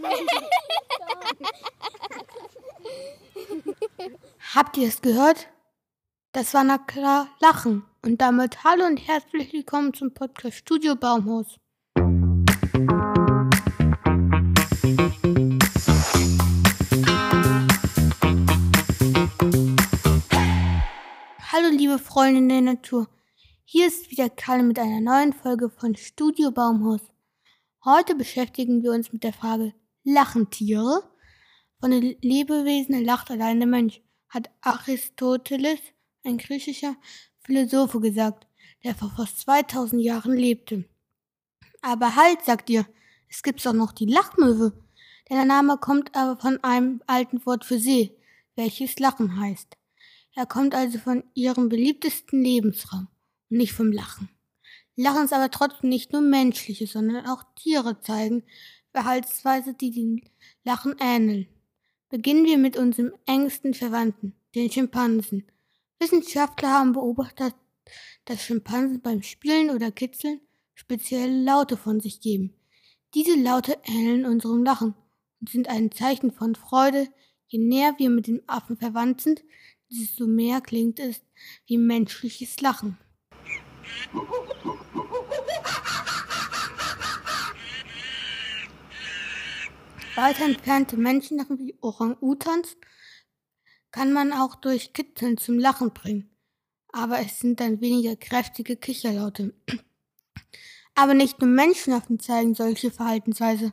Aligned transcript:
Habt 4.54 4.76
ihr 4.76 4.88
es 4.88 5.00
gehört? 5.02 5.48
Das 6.32 6.54
war 6.54 6.64
na 6.64 6.78
klar 6.78 7.28
Lachen. 7.40 7.84
Und 8.02 8.20
damit 8.20 8.64
hallo 8.64 8.86
und 8.86 8.96
herzlich 8.96 9.52
willkommen 9.52 9.92
zum 9.92 10.14
Podcast 10.14 10.56
Studio 10.58 10.96
Baumhaus. 10.96 11.58
Hallo 21.52 21.68
liebe 21.70 21.98
Freunde 21.98 22.48
der 22.48 22.62
Natur. 22.62 23.06
Hier 23.64 23.86
ist 23.86 24.10
wieder 24.10 24.30
Kalle 24.30 24.62
mit 24.62 24.78
einer 24.78 25.00
neuen 25.00 25.34
Folge 25.34 25.68
von 25.68 25.94
Studio 25.94 26.50
Baumhaus. 26.50 27.02
Heute 27.84 28.14
beschäftigen 28.14 28.82
wir 28.82 28.92
uns 28.92 29.12
mit 29.12 29.24
der 29.24 29.34
Frage, 29.34 29.74
lachen 30.04 30.50
Tiere? 30.50 31.02
Von 31.80 31.90
den 31.90 32.16
Lebewesen 32.20 33.04
lacht 33.04 33.30
allein 33.30 33.58
der 33.58 33.68
Mensch, 33.68 34.02
hat 34.28 34.50
Aristoteles, 34.60 35.80
ein 36.24 36.38
griechischer 36.38 36.96
Philosoph, 37.40 37.92
gesagt, 38.00 38.46
der 38.84 38.94
vor 38.94 39.10
fast 39.16 39.40
2000 39.40 40.02
Jahren 40.02 40.36
lebte. 40.36 40.84
Aber 41.82 42.16
halt, 42.16 42.44
sagt 42.44 42.68
ihr, 42.70 42.86
es 43.28 43.42
gibt 43.42 43.66
auch 43.66 43.72
noch 43.72 43.92
die 43.92 44.06
Lachmöwe. 44.06 44.72
Der 45.30 45.44
Name 45.44 45.78
kommt 45.78 46.14
aber 46.14 46.38
von 46.40 46.62
einem 46.62 47.02
alten 47.06 47.44
Wort 47.46 47.64
für 47.64 47.78
See, 47.78 48.16
welches 48.56 48.98
Lachen 48.98 49.40
heißt. 49.40 49.76
Er 50.34 50.46
kommt 50.46 50.74
also 50.74 50.98
von 50.98 51.24
ihrem 51.34 51.68
beliebtesten 51.68 52.42
Lebensraum 52.42 53.08
nicht 53.48 53.72
vom 53.72 53.92
Lachen. 53.92 54.28
Lachen 54.96 55.24
ist 55.24 55.32
aber 55.32 55.50
trotzdem 55.50 55.90
nicht 55.90 56.12
nur 56.12 56.22
menschliche, 56.22 56.86
sondern 56.86 57.26
auch 57.26 57.42
Tiere 57.56 58.00
zeigen 58.00 58.44
Verhaltensweise, 58.92 59.74
die 59.74 59.90
dem 59.90 60.22
Lachen 60.64 60.96
ähneln. 61.00 61.46
Beginnen 62.08 62.44
wir 62.44 62.58
mit 62.58 62.76
unserem 62.76 63.12
engsten 63.26 63.74
Verwandten, 63.74 64.34
den 64.54 64.70
Schimpansen. 64.70 65.44
Wissenschaftler 66.00 66.70
haben 66.70 66.92
beobachtet, 66.92 67.54
dass 68.24 68.42
Schimpansen 68.42 69.00
beim 69.00 69.22
Spielen 69.22 69.70
oder 69.70 69.92
Kitzeln 69.92 70.40
spezielle 70.74 71.42
Laute 71.42 71.76
von 71.76 72.00
sich 72.00 72.20
geben. 72.20 72.54
Diese 73.14 73.34
Laute 73.34 73.78
ähneln 73.84 74.24
unserem 74.24 74.64
Lachen 74.64 74.94
und 75.40 75.50
sind 75.50 75.68
ein 75.68 75.90
Zeichen 75.90 76.32
von 76.32 76.54
Freude. 76.54 77.08
Je 77.48 77.58
näher 77.58 77.94
wir 77.98 78.10
mit 78.10 78.26
dem 78.26 78.42
Affen 78.46 78.76
verwandt 78.76 79.20
sind, 79.20 79.42
desto 79.90 80.26
mehr 80.26 80.60
klingt 80.60 81.00
es 81.00 81.20
wie 81.66 81.78
menschliches 81.78 82.60
Lachen. 82.60 82.98
Weiter 90.20 90.44
entfernte 90.44 90.98
Menschen 90.98 91.42
wie 91.58 91.78
Orang-Utans 91.80 92.76
kann 93.90 94.12
man 94.12 94.34
auch 94.34 94.54
durch 94.54 94.92
Kitzeln 94.92 95.38
zum 95.38 95.58
Lachen 95.58 95.94
bringen. 95.94 96.28
Aber 96.92 97.20
es 97.20 97.40
sind 97.40 97.58
dann 97.58 97.80
weniger 97.80 98.16
kräftige 98.16 98.76
Kicherlaute. 98.76 99.54
Aber 100.94 101.14
nicht 101.14 101.40
nur 101.40 101.48
Menschenaffen 101.48 102.20
zeigen 102.20 102.54
solche 102.54 102.90
Verhaltensweise. 102.90 103.72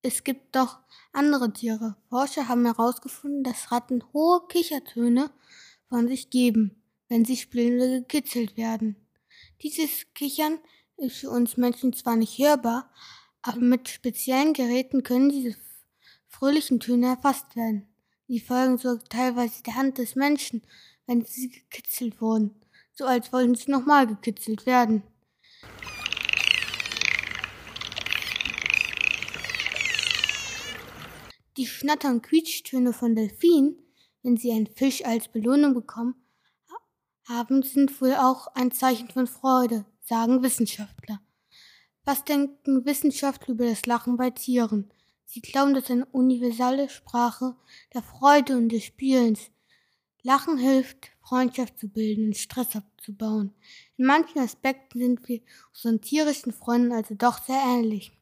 Es 0.00 0.24
gibt 0.24 0.56
doch 0.56 0.78
andere 1.12 1.52
Tiere. 1.52 1.96
Forscher 2.08 2.48
haben 2.48 2.64
herausgefunden, 2.64 3.44
dass 3.44 3.70
Ratten 3.70 4.02
hohe 4.14 4.40
Kichertöne 4.48 5.30
von 5.90 6.08
sich 6.08 6.30
geben, 6.30 6.82
wenn 7.10 7.26
sie 7.26 7.36
spielen 7.36 7.76
oder 7.76 8.00
gekitzelt 8.00 8.56
werden. 8.56 8.96
Dieses 9.60 10.06
Kichern 10.14 10.60
ist 10.96 11.18
für 11.18 11.28
uns 11.28 11.58
Menschen 11.58 11.92
zwar 11.92 12.16
nicht 12.16 12.38
hörbar, 12.38 12.90
aber 13.42 13.60
mit 13.60 13.90
speziellen 13.90 14.54
Geräten 14.54 15.02
können 15.02 15.28
diese 15.28 15.54
fröhlichen 16.34 16.80
Töne 16.80 17.06
erfasst 17.06 17.54
werden. 17.56 17.86
Sie 18.26 18.40
folgen 18.40 18.78
so 18.78 18.96
teilweise 18.96 19.62
der 19.62 19.76
Hand 19.76 19.98
des 19.98 20.16
Menschen, 20.16 20.62
wenn 21.06 21.24
sie 21.24 21.50
gekitzelt 21.50 22.20
wurden, 22.20 22.54
so 22.92 23.04
als 23.04 23.32
wollten 23.32 23.54
sie 23.54 23.70
nochmal 23.70 24.06
gekitzelt 24.06 24.66
werden. 24.66 25.02
Die 31.56 31.66
schnattern 31.66 32.20
Quietschtöne 32.20 32.92
von 32.92 33.14
Delfinen, 33.14 33.76
wenn 34.22 34.36
sie 34.36 34.50
einen 34.50 34.66
Fisch 34.66 35.04
als 35.04 35.28
Belohnung 35.28 35.74
bekommen, 35.74 36.14
haben, 37.28 37.62
sind 37.62 38.00
wohl 38.00 38.14
auch 38.14 38.48
ein 38.54 38.72
Zeichen 38.72 39.08
von 39.08 39.26
Freude, 39.26 39.84
sagen 40.00 40.42
Wissenschaftler. 40.42 41.20
Was 42.04 42.24
denken 42.24 42.84
Wissenschaftler 42.84 43.54
über 43.54 43.66
das 43.66 43.86
Lachen 43.86 44.16
bei 44.16 44.30
Tieren? 44.30 44.90
Sie 45.26 45.40
glauben, 45.40 45.74
dass 45.74 45.90
eine 45.90 46.06
universelle 46.06 46.88
Sprache 46.88 47.56
der 47.92 48.02
Freude 48.02 48.56
und 48.56 48.70
des 48.70 48.84
Spielens. 48.84 49.50
Lachen 50.22 50.56
hilft, 50.56 51.10
Freundschaft 51.20 51.78
zu 51.78 51.88
bilden 51.88 52.28
und 52.28 52.36
Stress 52.36 52.74
abzubauen. 52.76 53.52
In 53.98 54.06
manchen 54.06 54.38
Aspekten 54.38 54.98
sind 54.98 55.28
wir 55.28 55.40
unseren 55.74 56.00
tierischen 56.00 56.52
Freunden 56.52 56.92
also 56.92 57.14
doch 57.14 57.42
sehr 57.42 57.60
ähnlich. 57.62 58.12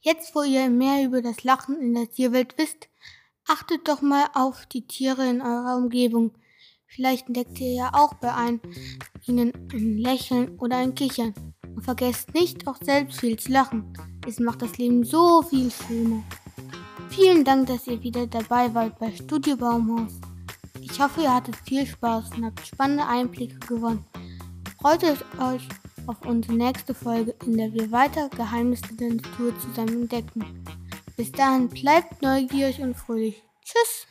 Jetzt, 0.00 0.34
wo 0.34 0.42
ihr 0.42 0.68
mehr 0.70 1.04
über 1.04 1.22
das 1.22 1.44
Lachen 1.44 1.80
in 1.80 1.94
der 1.94 2.10
Tierwelt 2.10 2.56
wisst, 2.58 2.88
achtet 3.46 3.86
doch 3.86 4.02
mal 4.02 4.26
auf 4.34 4.66
die 4.66 4.86
Tiere 4.86 5.28
in 5.28 5.42
eurer 5.42 5.76
Umgebung. 5.76 6.32
Vielleicht 6.86 7.26
entdeckt 7.26 7.60
ihr 7.60 7.72
ja 7.72 7.90
auch 7.92 8.14
bei 8.14 8.34
einem 8.34 8.60
ihnen 9.26 9.52
ein 9.72 9.98
Lächeln 9.98 10.58
oder 10.58 10.78
ein 10.78 10.94
Kichern. 10.94 11.34
Und 11.62 11.82
vergesst 11.82 12.34
nicht, 12.34 12.66
auch 12.66 12.78
selbst 12.82 13.20
viel 13.20 13.38
zu 13.38 13.52
lachen. 13.52 13.92
Es 14.26 14.38
macht 14.38 14.62
das 14.62 14.78
Leben 14.78 15.04
so 15.04 15.42
viel 15.42 15.70
schöner. 15.70 16.22
Vielen 17.08 17.44
Dank, 17.44 17.66
dass 17.66 17.86
ihr 17.86 18.02
wieder 18.02 18.26
dabei 18.26 18.72
wart 18.74 18.98
bei 18.98 19.10
Studio 19.12 19.56
Baumhaus. 19.56 20.12
Ich 20.80 21.00
hoffe, 21.00 21.22
ihr 21.22 21.34
hattet 21.34 21.56
viel 21.56 21.86
Spaß 21.86 22.30
und 22.36 22.44
habt 22.44 22.66
spannende 22.66 23.06
Einblicke 23.06 23.58
gewonnen. 23.66 24.04
Freut 24.80 25.04
euch 25.04 25.68
auf 26.06 26.16
unsere 26.26 26.54
nächste 26.54 26.94
Folge, 26.94 27.34
in 27.44 27.56
der 27.56 27.72
wir 27.72 27.90
weiter 27.90 28.28
Geheimnisse 28.30 28.94
der 28.94 29.14
Natur 29.14 29.52
zusammen 29.58 30.02
entdecken. 30.02 30.64
Bis 31.16 31.32
dahin 31.32 31.68
bleibt 31.68 32.22
neugierig 32.22 32.80
und 32.80 32.96
fröhlich. 32.96 33.42
Tschüss! 33.64 34.09